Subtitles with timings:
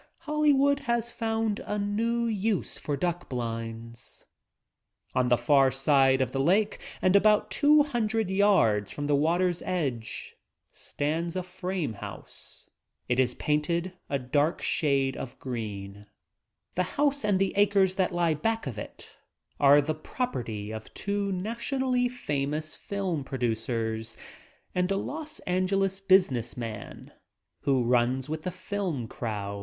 [0.21, 4.25] Hollywood has found a new use for duck blinds—
[5.13, 9.61] On the far side of the lake and about two:■..■ red yards from the water's
[9.61, 10.37] edge
[10.71, 12.67] stands a frame house.
[13.07, 16.07] It is painted 3^ dark shade of green.
[16.73, 19.17] The house and the acres that lie back of it
[19.59, 24.17] are the property of two nationally famous film produc ers
[24.73, 27.11] and a Los Angeles business man
[27.59, 29.59] who runs with the film crowd.